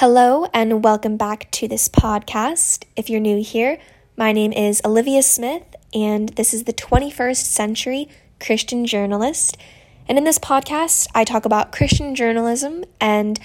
[0.00, 2.84] Hello, and welcome back to this podcast.
[2.94, 3.80] If you're new here,
[4.16, 8.08] my name is Olivia Smith, and this is the 21st Century
[8.38, 9.56] Christian Journalist.
[10.08, 13.40] And in this podcast, I talk about Christian journalism and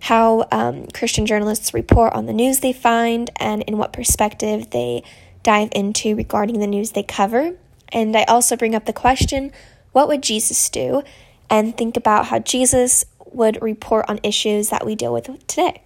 [0.00, 5.02] how um, Christian journalists report on the news they find and in what perspective they
[5.42, 7.52] dive into regarding the news they cover.
[7.90, 9.52] And I also bring up the question
[9.92, 11.02] what would Jesus do?
[11.50, 15.82] And think about how Jesus would report on issues that we deal with today.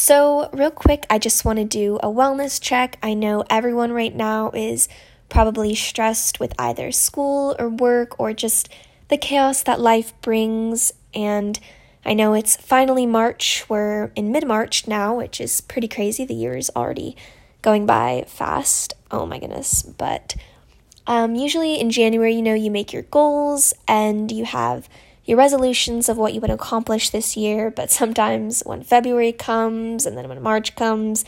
[0.00, 2.98] So, real quick, I just want to do a wellness check.
[3.02, 4.88] I know everyone right now is
[5.28, 8.68] probably stressed with either school or work or just
[9.08, 10.92] the chaos that life brings.
[11.14, 11.58] And
[12.04, 13.68] I know it's finally March.
[13.68, 16.24] We're in mid March now, which is pretty crazy.
[16.24, 17.16] The year is already
[17.60, 18.94] going by fast.
[19.10, 19.82] Oh my goodness.
[19.82, 20.36] But
[21.08, 24.88] um, usually in January, you know, you make your goals and you have
[25.28, 30.06] your resolutions of what you want to accomplish this year, but sometimes when February comes
[30.06, 31.22] and then when March comes,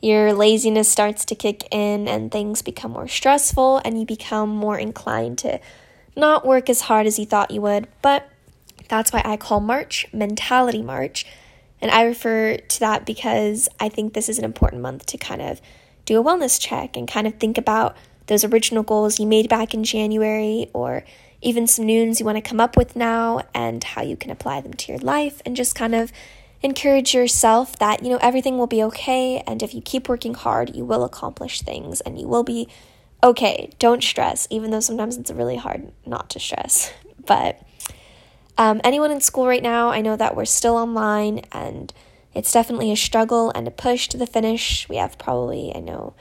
[0.00, 4.78] your laziness starts to kick in and things become more stressful and you become more
[4.78, 5.58] inclined to
[6.14, 7.88] not work as hard as you thought you would.
[8.00, 8.30] But
[8.88, 11.26] that's why I call March Mentality March.
[11.80, 15.42] And I refer to that because I think this is an important month to kind
[15.42, 15.60] of
[16.04, 17.96] do a wellness check and kind of think about
[18.28, 21.02] those original goals you made back in January or
[21.42, 24.60] even some noons you want to come up with now and how you can apply
[24.60, 26.12] them to your life and just kind of
[26.62, 30.74] encourage yourself that you know everything will be okay and if you keep working hard
[30.74, 32.68] you will accomplish things and you will be
[33.24, 33.70] okay.
[33.78, 36.92] Don't stress even though sometimes it's really hard not to stress.
[37.24, 37.62] But
[38.58, 41.92] um, anyone in school right now i know that we're still online and
[42.34, 44.88] it's definitely a struggle and a push to the finish.
[44.88, 46.14] We have probably i know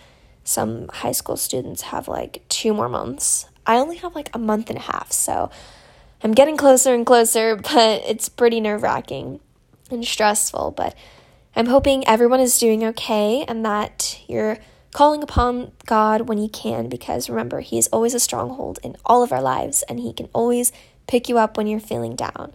[0.44, 4.70] some high school students have like two more months I only have like a month
[4.70, 5.50] and a half, so
[6.22, 9.40] I'm getting closer and closer, but it's pretty nerve wracking
[9.90, 10.72] and stressful.
[10.72, 10.94] But
[11.56, 14.58] I'm hoping everyone is doing okay and that you're
[14.92, 19.24] calling upon God when you can, because remember, He is always a stronghold in all
[19.24, 20.74] of our lives and He can always
[21.08, 22.52] pick you up when you're feeling down.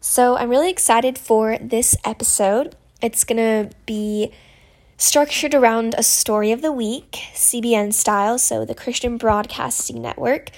[0.00, 2.74] So I'm really excited for this episode.
[3.02, 4.32] It's gonna be
[4.98, 10.50] structured around a story of the week, CBN style, so the Christian Broadcasting Network.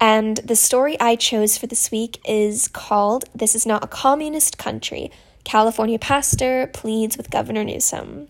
[0.00, 4.56] And the story I chose for this week is called This Is Not a Communist
[4.56, 5.10] Country.
[5.42, 8.28] California pastor pleads with Governor Newsom.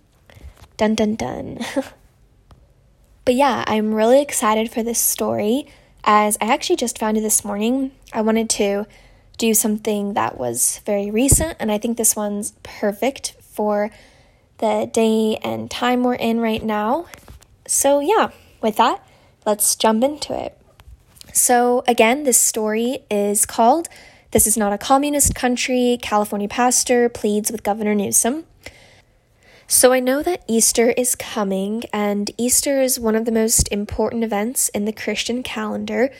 [0.79, 1.59] Dun dun dun.
[3.27, 5.67] but yeah, I'm really excited for this story
[6.05, 7.93] as I actually just found it this morning.
[8.15, 8.87] I wanted to
[9.37, 13.91] do something that was very recent, and I think this one's perfect for
[14.61, 17.07] the day and time we're in right now.
[17.67, 18.31] So, yeah,
[18.63, 19.05] with that,
[19.45, 20.57] let's jump into it.
[21.33, 23.89] So, again, this story is called
[24.33, 25.99] This is Not a Communist Country.
[26.01, 28.45] California Pastor Pleads with Governor Newsom.
[29.67, 34.25] So, I know that Easter is coming, and Easter is one of the most important
[34.25, 36.11] events in the Christian calendar.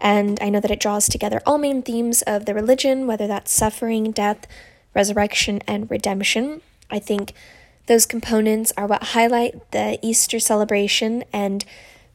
[0.00, 3.52] And I know that it draws together all main themes of the religion, whether that's
[3.52, 4.46] suffering, death,
[4.94, 6.60] resurrection, and redemption.
[6.90, 7.34] I think
[7.86, 11.64] those components are what highlight the Easter celebration and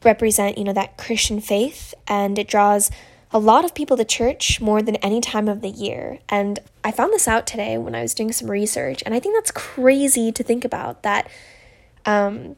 [0.04, 2.90] represent, you know, that Christian faith and it draws
[3.30, 6.18] a lot of people to church more than any time of the year.
[6.28, 9.36] And I found this out today when I was doing some research, and I think
[9.36, 11.30] that's crazy to think about that
[12.06, 12.56] um,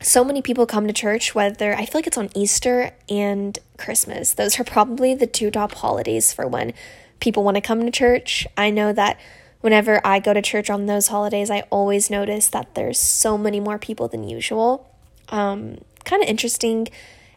[0.00, 4.34] so many people come to church, whether I feel like it's on Easter and Christmas.
[4.34, 6.72] Those are probably the two top holidays for when
[7.20, 8.46] people want to come to church.
[8.56, 9.18] I know that
[9.62, 13.60] whenever I go to church on those holidays, I always notice that there's so many
[13.60, 14.90] more people than usual.
[15.30, 16.88] Um, kind of interesting.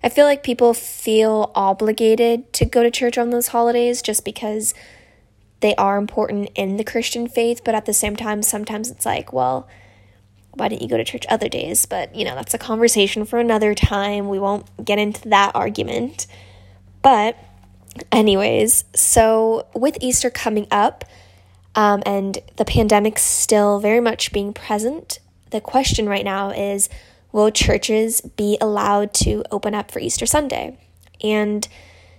[0.03, 4.74] I feel like people feel obligated to go to church on those holidays just because
[5.62, 9.31] they are important in the Christian faith, but at the same time, sometimes it's like,
[9.31, 9.68] well,
[10.53, 11.85] why didn't you go to church other days?
[11.85, 14.30] But, you know, that's a conversation for another time.
[14.30, 16.28] We won't get into that argument.
[17.02, 17.38] But,
[18.12, 21.06] anyways, so with Easter coming up,
[21.75, 25.20] um, and the pandemic still very much being present,
[25.52, 26.90] the question right now is
[27.32, 30.78] will churches be allowed to open up for Easter Sunday?
[31.22, 31.67] And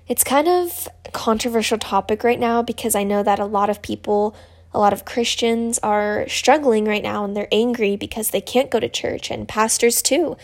[0.09, 3.83] it's kind of a controversial topic right now because I know that a lot of
[3.83, 4.37] people,
[4.73, 8.79] a lot of Christians are struggling right now and they're angry because they can't go
[8.79, 10.37] to church and pastors too.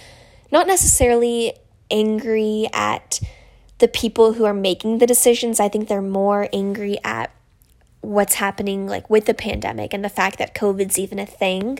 [0.50, 1.54] Not necessarily
[1.90, 3.20] angry at
[3.78, 5.60] the people who are making the decisions.
[5.60, 7.31] I think they're more angry at
[8.02, 11.78] what's happening like with the pandemic and the fact that COVID's even a thing.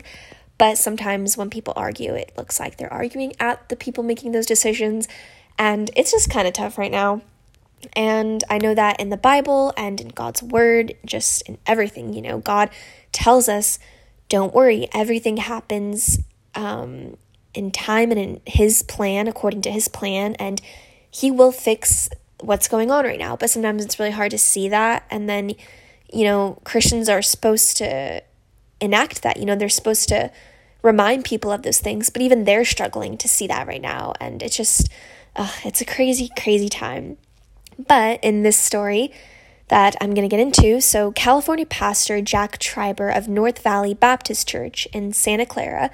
[0.57, 4.45] But sometimes when people argue, it looks like they're arguing at the people making those
[4.45, 5.07] decisions.
[5.57, 7.21] And it's just kind of tough right now.
[7.95, 12.21] And I know that in the Bible and in God's word, just in everything, you
[12.21, 12.69] know, God
[13.11, 13.77] tells us
[14.29, 16.19] don't worry, everything happens
[16.55, 17.17] um,
[17.53, 20.61] in time and in His plan, according to His plan, and
[21.11, 22.09] He will fix
[22.39, 23.35] what's going on right now.
[23.35, 25.05] But sometimes it's really hard to see that.
[25.11, 25.53] And then,
[26.13, 28.21] you know, Christians are supposed to
[28.79, 29.37] enact that.
[29.37, 30.31] You know, they're supposed to
[30.81, 34.13] remind people of those things, but even they're struggling to see that right now.
[34.19, 34.89] And it's just,
[35.35, 37.17] uh, it's a crazy, crazy time.
[37.79, 39.11] But in this story
[39.69, 44.47] that I'm going to get into, so California pastor Jack Trieber of North Valley Baptist
[44.47, 45.89] Church in Santa Clara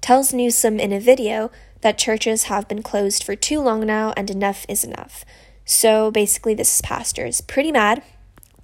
[0.00, 1.50] tells Newsom in a video
[1.80, 5.24] that churches have been closed for too long now and enough is enough.
[5.64, 8.02] So basically, this pastor is pretty mad,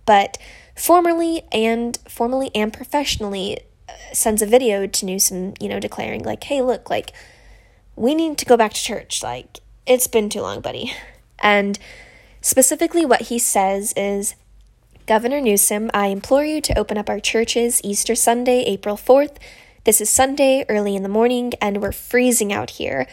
[0.05, 0.37] but
[0.81, 6.43] formally and formally and professionally uh, sends a video to Newsom, you know, declaring like,
[6.45, 7.13] "Hey, look, like
[7.97, 9.23] we need to go back to church.
[9.23, 10.93] Like it's been too long, buddy."
[11.43, 11.79] And
[12.43, 14.35] specifically what he says is,
[15.07, 19.37] "Governor Newsom, I implore you to open up our churches Easter Sunday, April 4th.
[19.85, 23.07] This is Sunday early in the morning and we're freezing out here."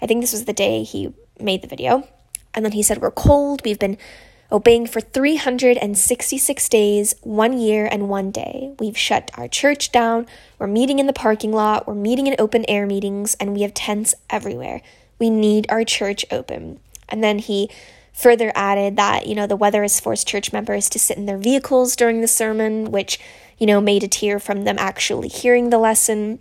[0.00, 2.08] I think this was the day he made the video.
[2.54, 3.62] And then he said, We're cold.
[3.64, 3.98] We've been
[4.52, 8.74] obeying for 366 days, one year, and one day.
[8.78, 10.26] We've shut our church down.
[10.58, 11.88] We're meeting in the parking lot.
[11.88, 14.82] We're meeting in open air meetings, and we have tents everywhere.
[15.18, 16.80] We need our church open.
[17.08, 17.70] And then he
[18.12, 21.38] further added that, you know, the weather has forced church members to sit in their
[21.38, 23.18] vehicles during the sermon, which,
[23.56, 26.38] you know, made a tear from them actually hearing the lesson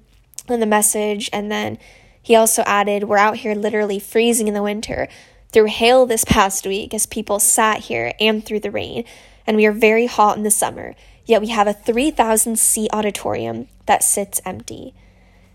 [0.49, 1.29] and the message.
[1.31, 1.77] And then
[2.21, 5.07] he also added, We're out here literally freezing in the winter
[5.51, 9.03] through hail this past week as people sat here and through the rain,
[9.45, 10.95] and we are very hot in the summer,
[11.25, 14.93] yet we have a 3,000 seat auditorium that sits empty.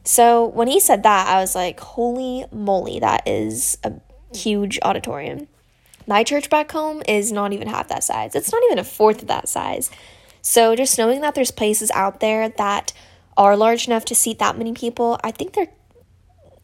[0.04, 3.94] So when he said that, I was like, holy moly, that is a
[4.34, 5.48] huge auditorium.
[6.06, 9.22] My church back home is not even half that size, it's not even a fourth
[9.22, 9.90] of that size.
[10.42, 12.92] So just knowing that there's places out there that
[13.36, 15.68] are large enough to seat that many people, I think there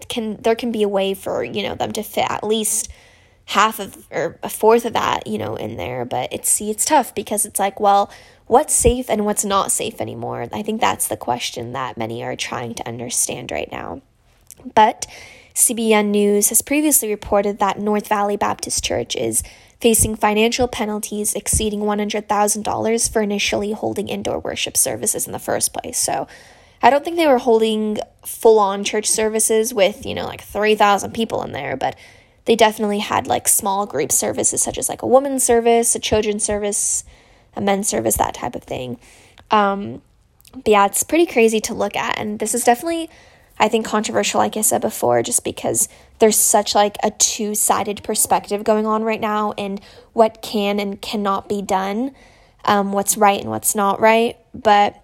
[0.09, 2.89] can there can be a way for, you know, them to fit at least
[3.47, 6.05] half of or a fourth of that, you know, in there.
[6.05, 8.11] But it's see, it's tough because it's like, well,
[8.47, 10.47] what's safe and what's not safe anymore?
[10.53, 14.03] I think that's the question that many are trying to understand right now.
[14.75, 15.07] But
[15.55, 19.43] CBN News has previously reported that North Valley Baptist Church is
[19.81, 25.99] facing financial penalties exceeding $100,000 for initially holding indoor worship services in the first place.
[25.99, 26.29] So
[26.81, 31.13] I don't think they were holding full on church services with, you know, like 3,000
[31.13, 31.97] people in there, but
[32.45, 36.45] they definitely had like small group services such as like a woman's service, a children's
[36.45, 37.05] service,
[37.55, 38.99] a men's service, that type of thing.
[39.51, 40.03] Um,
[40.53, 42.19] but yeah, it's pretty crazy to look at.
[42.19, 43.09] And this is definitely,
[43.59, 48.03] I think, controversial, like I said before, just because there's such like a two sided
[48.03, 49.79] perspective going on right now in
[50.13, 52.15] what can and cannot be done,
[52.65, 54.37] um, what's right and what's not right.
[54.55, 55.03] But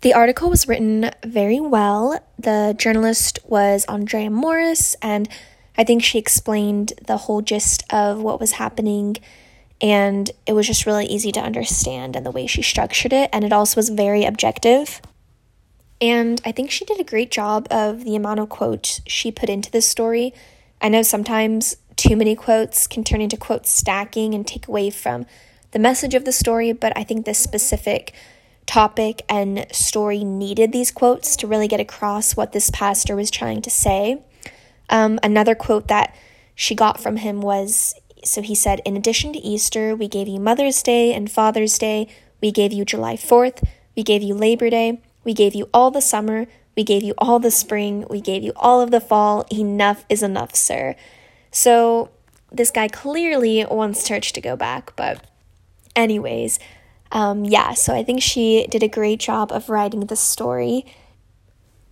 [0.00, 2.18] the article was written very well.
[2.38, 5.28] The journalist was Andrea Morris, and
[5.78, 9.16] I think she explained the whole gist of what was happening
[9.80, 13.44] and it was just really easy to understand and the way she structured it and
[13.44, 15.00] it also was very objective.
[16.00, 19.48] And I think she did a great job of the amount of quotes she put
[19.48, 20.34] into this story.
[20.80, 25.26] I know sometimes too many quotes can turn into quote stacking and take away from
[25.70, 28.12] the message of the story, but I think this specific
[28.66, 33.62] topic and story needed these quotes to really get across what this pastor was trying
[33.62, 34.22] to say.
[34.90, 36.14] Um, another quote that
[36.54, 40.40] she got from him was so he said, In addition to Easter, we gave you
[40.40, 42.08] Mother's Day and Father's Day,
[42.40, 43.66] we gave you July 4th,
[43.96, 47.38] we gave you Labor Day, we gave you all the summer, we gave you all
[47.38, 49.46] the spring, we gave you all of the fall.
[49.50, 50.94] Enough is enough, sir.
[51.50, 52.10] So
[52.52, 55.24] this guy clearly wants church to go back, but,
[55.96, 56.58] anyways,
[57.10, 60.84] um, yeah, so I think she did a great job of writing the story.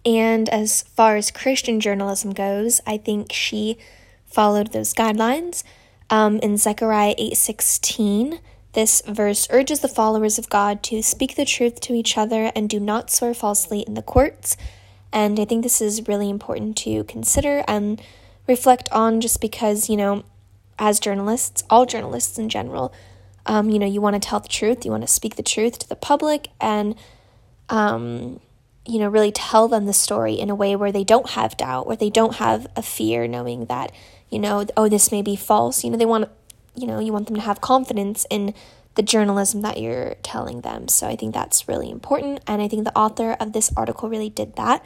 [0.07, 3.77] And as far as Christian journalism goes, I think she
[4.25, 5.65] followed those guidelines.
[6.09, 8.39] Um, in Zechariah 8:16,
[8.73, 12.71] this verse urges the followers of God to speak the truth to each other and
[12.71, 14.57] do not swear falsely in the courts.
[15.13, 18.01] And I think this is really important to consider and
[18.47, 20.23] reflect on just because, you know,
[20.79, 22.93] as journalists, all journalists in general,
[23.47, 25.79] um, you know, you want to tell the truth, you want to speak the truth
[25.79, 26.95] to the public, and
[27.71, 28.41] um,
[28.87, 31.87] you know, really tell them the story in a way where they don't have doubt,
[31.87, 33.93] where they don't have a fear knowing that,
[34.31, 35.85] you know, oh, this may be false.
[35.85, 36.29] You know, they want,
[36.75, 38.55] you know, you want them to have confidence in
[38.95, 40.89] the journalism that you're telling them.
[40.89, 42.41] So I think that's really important.
[42.47, 44.85] And I think the author of this article really did that.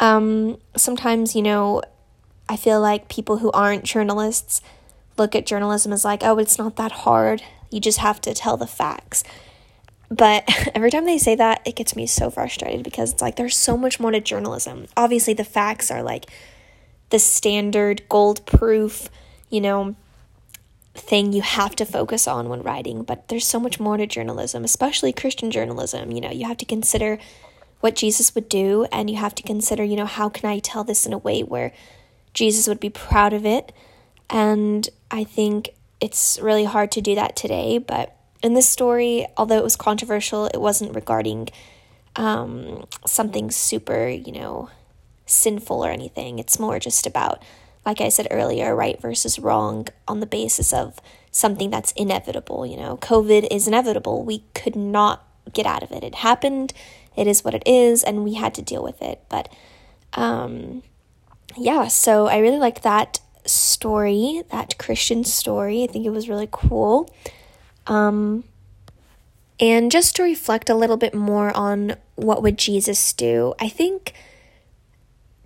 [0.00, 1.82] Um, sometimes, you know,
[2.48, 4.62] I feel like people who aren't journalists
[5.18, 7.42] look at journalism as like, oh, it's not that hard.
[7.70, 9.24] You just have to tell the facts.
[10.10, 10.44] But
[10.74, 13.76] every time they say that, it gets me so frustrated because it's like there's so
[13.76, 14.86] much more to journalism.
[14.96, 16.26] Obviously, the facts are like
[17.10, 19.08] the standard gold proof,
[19.50, 19.94] you know,
[20.94, 24.64] thing you have to focus on when writing, but there's so much more to journalism,
[24.64, 26.10] especially Christian journalism.
[26.10, 27.18] You know, you have to consider
[27.80, 30.84] what Jesus would do and you have to consider, you know, how can I tell
[30.84, 31.72] this in a way where
[32.32, 33.72] Jesus would be proud of it?
[34.30, 35.70] And I think
[36.00, 40.46] it's really hard to do that today, but in this story, although it was controversial,
[40.46, 41.48] it wasn't regarding
[42.16, 44.70] um, something super, you know,
[45.26, 46.38] sinful or anything.
[46.38, 47.42] It's more just about,
[47.84, 51.00] like I said earlier, right versus wrong on the basis of
[51.30, 52.66] something that's inevitable.
[52.66, 54.24] You know, COVID is inevitable.
[54.24, 56.02] We could not get out of it.
[56.04, 56.72] It happened.
[57.16, 59.22] It is what it is, and we had to deal with it.
[59.28, 59.48] But
[60.14, 60.82] um,
[61.56, 65.84] yeah, so I really liked that story, that Christian story.
[65.84, 67.10] I think it was really cool.
[67.86, 68.44] Um,
[69.58, 74.12] and just to reflect a little bit more on what would Jesus do, I think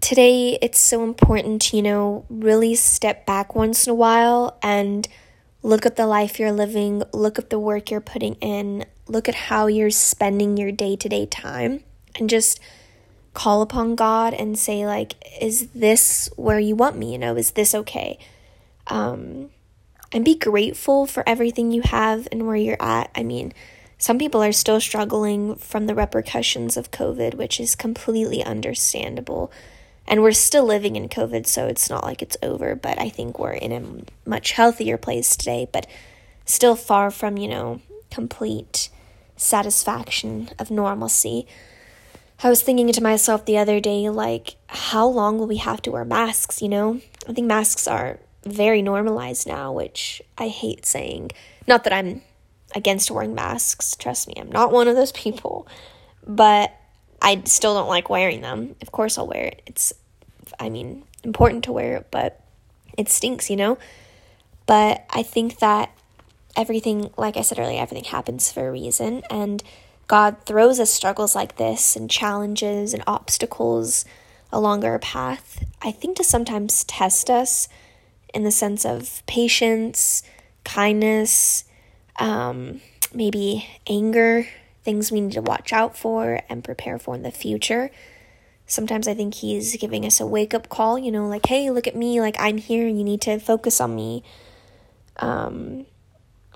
[0.00, 5.06] today it's so important to, you know, really step back once in a while and
[5.62, 9.35] look at the life you're living, look at the work you're putting in, look at
[9.35, 11.85] how you're spending your day to day time,
[12.18, 12.59] and just
[13.35, 17.12] call upon God and say, like, is this where you want me?
[17.12, 18.18] You know, is this okay?
[18.88, 19.50] Um,
[20.12, 23.11] and be grateful for everything you have and where you're at.
[23.14, 23.52] I mean,
[23.99, 29.52] some people are still struggling from the repercussions of COVID, which is completely understandable.
[30.07, 33.38] And we're still living in COVID, so it's not like it's over, but I think
[33.38, 35.87] we're in a much healthier place today, but
[36.45, 38.88] still far from, you know, complete
[39.37, 41.47] satisfaction of normalcy.
[42.43, 45.90] I was thinking to myself the other day, like, how long will we have to
[45.90, 47.00] wear masks, you know?
[47.29, 51.30] I think masks are very normalized now, which I hate saying.
[51.66, 52.23] Not that I'm
[52.75, 55.66] against wearing masks, trust me, I'm not one of those people,
[56.26, 56.73] but
[57.20, 58.76] I still don't like wearing them.
[58.80, 59.62] Of course, I'll wear it.
[59.66, 59.92] It's,
[60.59, 62.40] I mean, important to wear it, but
[62.97, 63.78] it stinks, you know?
[64.66, 65.90] But I think that
[66.56, 69.62] everything, like I said earlier, everything happens for a reason, and
[70.06, 74.04] God throws us struggles like this and challenges and obstacles
[74.52, 77.68] along our path, I think to sometimes test us
[78.32, 80.22] in the sense of patience,
[80.64, 81.64] kindness,
[82.18, 82.80] um,
[83.14, 84.46] maybe anger,
[84.82, 87.90] things we need to watch out for and prepare for in the future.
[88.66, 91.87] Sometimes I think he's giving us a wake up call, you know, like, hey, look
[91.87, 94.22] at me, like I'm here, you need to focus on me.
[95.16, 95.87] Um,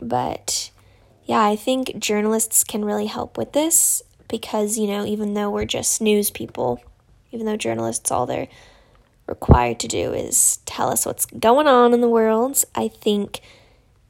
[0.01, 0.71] but
[1.25, 5.65] yeah, I think journalists can really help with this because, you know, even though we're
[5.65, 6.81] just news people,
[7.33, 8.49] even though journalists, all they're
[9.27, 13.41] required to do is tell us what's going on in the world, I think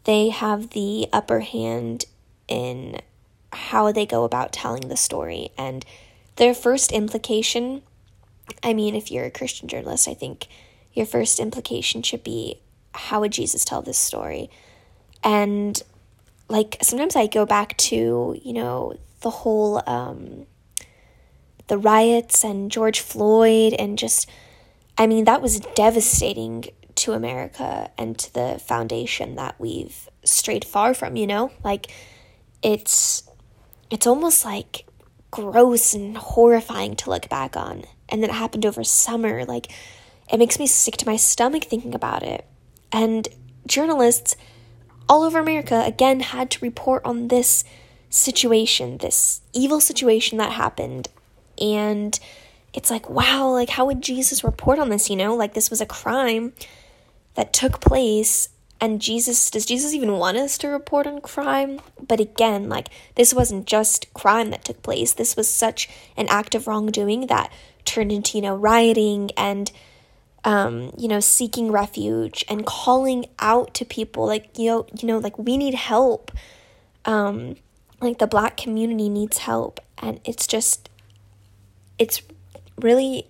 [0.05, 2.07] they have the upper hand
[2.49, 3.01] in
[3.53, 5.51] how they go about telling the story.
[5.57, 5.85] And
[6.37, 7.83] their first implication,
[8.63, 10.49] I mean, if you're a Christian journalist, I think
[10.93, 12.61] your first implication should be
[12.93, 14.51] how would Jesus tell this story?
[15.23, 15.81] And
[16.49, 20.47] like sometimes I go back to, you know, the whole um
[21.67, 24.29] the riots and George Floyd and just
[24.97, 30.95] I mean, that was devastating to America and to the foundation that we've strayed far
[30.95, 31.51] from, you know?
[31.63, 31.91] Like
[32.63, 33.25] it's
[33.91, 34.87] it's almost like
[35.31, 37.85] gross and horrifying to look back on.
[38.09, 39.45] And then it happened over summer.
[39.45, 39.71] Like
[40.33, 42.47] it makes me sick to my stomach thinking about it.
[42.93, 43.29] And
[43.67, 44.37] journalists
[45.09, 47.65] all over America again had to report on this
[48.09, 51.09] situation, this evil situation that happened.
[51.61, 52.19] And
[52.75, 55.35] it's like, wow, like how would Jesus report on this, you know?
[55.35, 56.53] Like this was a crime
[57.35, 58.49] that took place
[58.81, 61.81] and Jesus does Jesus even want us to report on crime?
[62.07, 65.15] But again, like this wasn't just crime that took place.
[65.15, 67.53] This was such an act of wrongdoing that
[67.85, 69.71] turned into, you know, rioting and
[70.45, 75.19] um, you know, seeking refuge and calling out to people like, you know, you know,
[75.19, 76.31] like we need help.
[77.07, 77.57] Um,
[78.01, 80.91] like the black community needs help and it's just
[81.99, 82.23] it's
[82.81, 83.27] really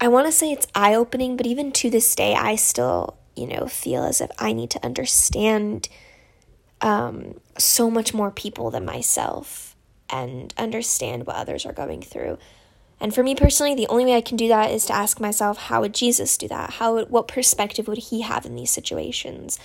[0.00, 3.46] I want to say it's eye opening, but even to this day, I still, you
[3.46, 5.88] know, feel as if I need to understand
[6.80, 9.74] um, so much more people than myself
[10.08, 12.38] and understand what others are going through.
[13.00, 15.58] And for me personally, the only way I can do that is to ask myself,
[15.58, 16.74] how would Jesus do that?
[16.74, 19.58] How would, what perspective would he have in these situations?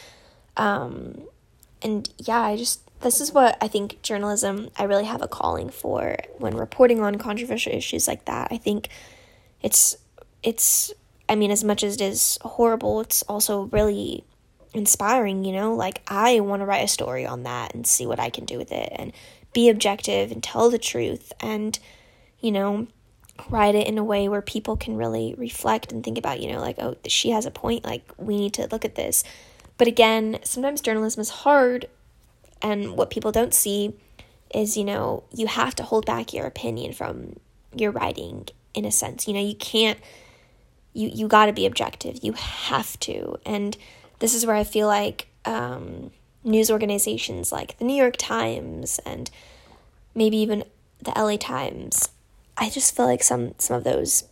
[0.57, 1.23] Um,
[1.81, 5.69] and yeah, I just this is what I think journalism I really have a calling
[5.69, 8.47] for when reporting on controversial issues like that.
[8.51, 8.89] I think
[9.61, 9.95] it's
[10.41, 10.91] it's
[11.29, 14.25] I mean as much as it is horrible, it's also really
[14.73, 15.75] inspiring, you know?
[15.75, 18.57] Like I want to write a story on that and see what I can do
[18.57, 19.13] with it and
[19.53, 21.77] be objective and tell the truth and,
[22.39, 22.87] you know,
[23.49, 26.59] write it in a way where people can really reflect and think about, you know,
[26.59, 27.83] like, oh, she has a point.
[27.83, 29.23] Like, we need to look at this.
[29.77, 31.87] But again, sometimes journalism is hard.
[32.63, 33.93] And what people don't see
[34.53, 37.35] is, you know, you have to hold back your opinion from
[37.75, 39.27] your writing in a sense.
[39.27, 39.99] You know, you can't,
[40.93, 42.19] you, you got to be objective.
[42.23, 43.37] You have to.
[43.45, 43.77] And
[44.19, 46.11] this is where I feel like um,
[46.43, 49.29] news organizations like the New York Times and
[50.15, 50.63] maybe even
[51.01, 52.09] the LA Times
[52.57, 54.25] I just feel like some some of those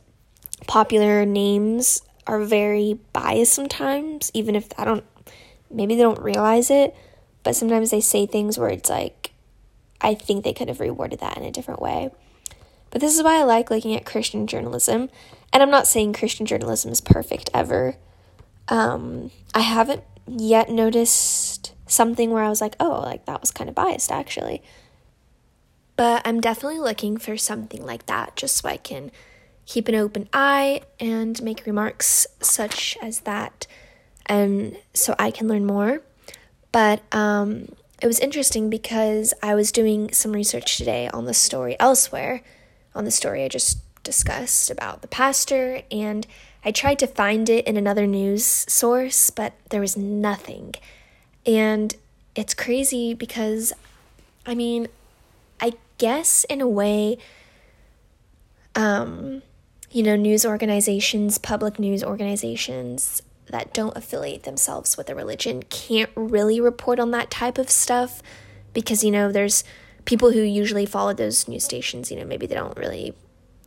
[0.68, 5.04] popular names are very biased sometimes, even if I don't
[5.70, 6.96] maybe they don't realize it,
[7.44, 9.32] but sometimes they say things where it's like
[10.02, 12.12] I think they could have reworded that in a different way.
[12.90, 15.10] But this is why I like looking at Christian journalism.
[15.54, 17.96] And I'm not saying Christian journalism is perfect ever.
[18.68, 23.70] Um, I haven't yet noticed something where I was like, oh, like that was kind
[23.70, 24.62] of biased actually.
[25.96, 29.12] But I'm definitely looking for something like that just so I can
[29.66, 33.68] keep an open eye and make remarks such as that
[34.26, 36.02] and so I can learn more.
[36.72, 37.70] But um,
[38.02, 42.42] it was interesting because I was doing some research today on the story elsewhere,
[42.96, 46.26] on the story I just discussed about the pastor, and
[46.64, 50.76] I tried to find it in another news source, but there was nothing.
[51.46, 51.96] And
[52.36, 53.74] it's crazy because,
[54.46, 54.88] I mean,
[55.60, 57.18] I guess in a way,
[58.76, 59.42] um,
[59.92, 63.22] you know, news organizations, public news organizations
[63.52, 68.22] that don't affiliate themselves with a religion can't really report on that type of stuff
[68.74, 69.64] because, you know, there's
[70.06, 73.14] people who usually follow those news stations, you know, maybe they don't really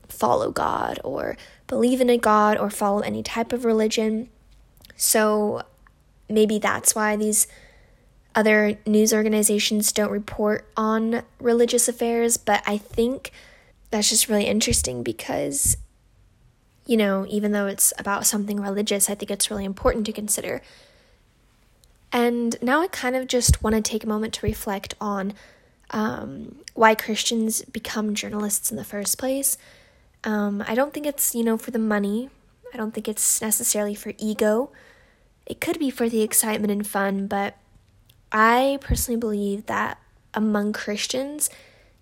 [0.08, 1.36] follow God or
[1.66, 4.28] believe in a God or follow any type of religion.
[4.96, 5.62] So
[6.28, 7.46] maybe that's why these
[8.34, 13.30] other news organizations don't report on religious affairs, but I think
[13.90, 15.76] that's just really interesting because,
[16.86, 20.62] you know, even though it's about something religious, I think it's really important to consider.
[22.12, 25.34] And now I kind of just want to take a moment to reflect on
[25.90, 29.56] um, why Christians become journalists in the first place.
[30.22, 32.30] Um, I don't think it's, you know, for the money.
[32.72, 34.70] I don't think it's necessarily for ego.
[35.46, 37.56] It could be for the excitement and fun, but
[38.32, 39.98] I personally believe that
[40.32, 41.50] among Christians,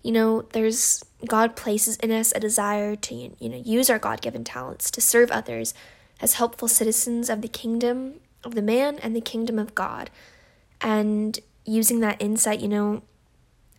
[0.03, 4.21] you know, there's God places in us a desire to, you know, use our God
[4.21, 5.73] given talents to serve others
[6.21, 10.09] as helpful citizens of the kingdom of the man and the kingdom of God.
[10.81, 13.01] And using that insight, you know,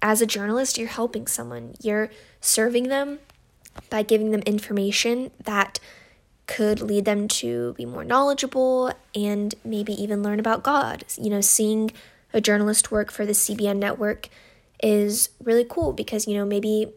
[0.01, 2.11] as a journalist, you're helping someone, you're
[2.41, 3.19] serving them
[3.91, 5.79] by giving them information that
[6.47, 11.05] could lead them to be more knowledgeable and maybe even learn about God.
[11.17, 11.91] You know, seeing
[12.33, 14.29] a journalist work for the CBN network
[14.85, 16.93] is really cool because you know maybe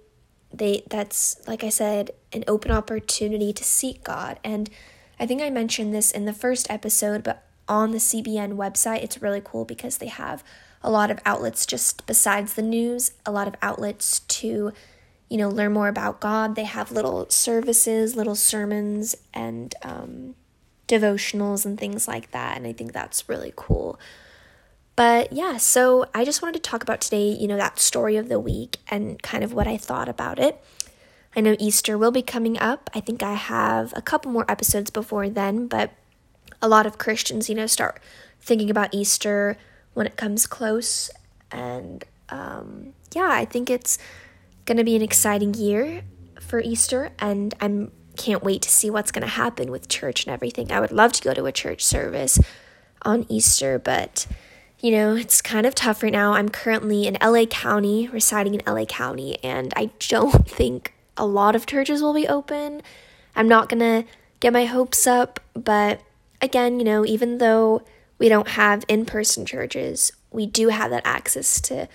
[0.54, 4.40] they that's like I said an open opportunity to seek God.
[4.44, 4.70] And
[5.18, 9.22] I think I mentioned this in the first episode but on the CBN website it's
[9.22, 10.44] really cool because they have
[10.84, 14.74] a lot of outlets just besides the news a lot of outlets to
[15.30, 16.56] you know learn more about God.
[16.56, 20.36] They have little services little sermons and um,
[20.90, 22.58] devotionals and things like that.
[22.58, 23.98] And I think that's really cool
[24.98, 28.30] but yeah, so I just wanted to talk about today, you know, that story of
[28.30, 30.60] the week and kind of what I thought about it.
[31.36, 32.90] I know Easter will be coming up.
[32.96, 35.92] I think I have a couple more episodes before then, but
[36.64, 38.02] a lot of Christians, you know, start
[38.42, 39.56] thinking about Easter
[39.94, 41.12] when it comes close.
[41.52, 44.00] And um, yeah, I think it's
[44.66, 46.02] going to be an exciting year
[46.40, 50.34] for Easter, and I'm can't wait to see what's going to happen with church and
[50.34, 50.72] everything.
[50.72, 52.40] I would love to go to a church service
[53.04, 54.26] on Easter, but
[54.80, 56.34] you know, it's kind of tough right now.
[56.34, 61.56] I'm currently in LA County, residing in LA County, and I don't think a lot
[61.56, 62.82] of churches will be open.
[63.36, 64.06] I'm not to
[64.40, 66.02] get my hopes up, but
[66.42, 67.82] again, you know, even though
[68.20, 71.88] we don't have in person churches, we do have that access to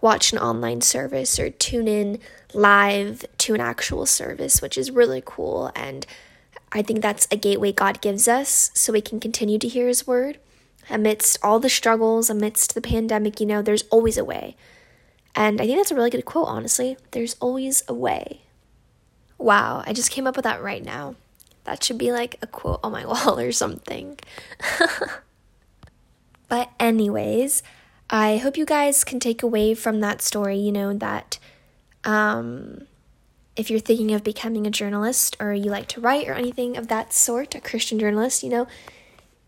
[0.00, 2.18] watch an online service or tune in
[2.54, 5.70] live to an actual service, which is really cool.
[5.76, 6.06] And
[6.72, 10.06] I think that's a gateway God gives us so we can continue to hear His
[10.06, 10.38] word
[10.90, 14.56] amidst all the struggles, amidst the pandemic, you know, there's always a way.
[15.34, 16.96] And I think that's a really good quote, honestly.
[17.12, 18.42] There's always a way.
[19.38, 21.14] Wow, I just came up with that right now.
[21.64, 24.18] That should be like a quote on my wall or something.
[26.48, 27.62] but, anyways,
[28.10, 31.38] I hope you guys can take away from that story, you know, that
[32.04, 32.86] um,
[33.56, 36.88] if you're thinking of becoming a journalist or you like to write or anything of
[36.88, 38.66] that sort, a Christian journalist, you know,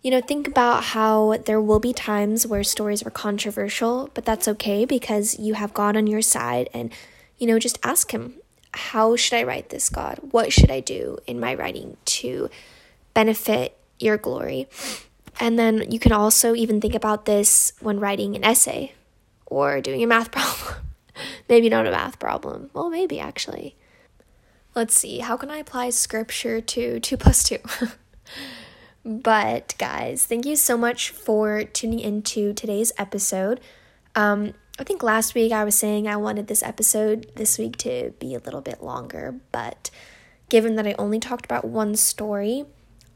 [0.02, 4.48] You know, think about how there will be times where stories are controversial, but that's
[4.48, 6.92] okay because you have God on your side and,
[7.38, 8.34] you know, just ask Him,
[8.74, 10.18] how should I write this, God?
[10.32, 12.50] What should I do in my writing to
[13.14, 14.68] benefit your glory?
[15.38, 18.92] And then you can also even think about this when writing an essay
[19.46, 20.82] or doing a math problem.
[21.48, 22.70] maybe not a math problem.
[22.72, 23.76] Well, maybe actually.
[24.74, 27.58] Let's see, how can I apply scripture to 2 plus 2?
[29.04, 33.60] but, guys, thank you so much for tuning into today's episode.
[34.14, 38.12] Um, I think last week I was saying I wanted this episode this week to
[38.18, 39.90] be a little bit longer, but
[40.48, 42.64] given that I only talked about one story,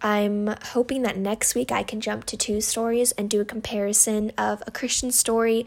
[0.02, 4.32] I'm hoping that next week I can jump to two stories and do a comparison
[4.36, 5.66] of a Christian story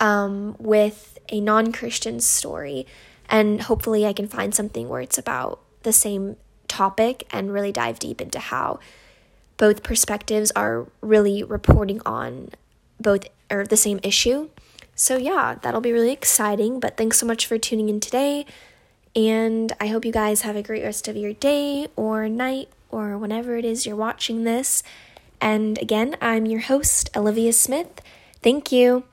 [0.00, 2.86] um, with a non Christian story.
[3.28, 7.98] And hopefully, I can find something where it's about the same topic and really dive
[7.98, 8.78] deep into how
[9.58, 12.50] both perspectives are really reporting on
[12.98, 14.48] both or the same issue.
[14.94, 16.80] So, yeah, that'll be really exciting.
[16.80, 18.46] But thanks so much for tuning in today.
[19.14, 23.18] And I hope you guys have a great rest of your day or night or
[23.18, 24.82] whenever it is you're watching this.
[25.40, 28.00] And again, I'm your host, Olivia Smith.
[28.42, 29.04] Thank you.